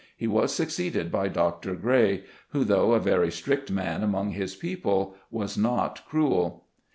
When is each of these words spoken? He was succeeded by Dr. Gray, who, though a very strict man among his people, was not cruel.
He 0.17 0.25
was 0.25 0.51
succeeded 0.51 1.11
by 1.11 1.27
Dr. 1.27 1.75
Gray, 1.75 2.23
who, 2.53 2.63
though 2.63 2.93
a 2.93 2.99
very 2.99 3.31
strict 3.31 3.69
man 3.69 4.01
among 4.01 4.31
his 4.31 4.55
people, 4.55 5.13
was 5.29 5.59
not 5.59 6.01
cruel. 6.07 6.63